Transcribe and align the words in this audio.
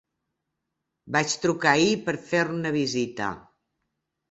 Vaig 1.17 1.35
trucar 1.43 1.75
ahir 1.75 1.93
per 2.09 2.17
fer 2.33 2.41
una 2.57 2.75
visita. 2.81 3.31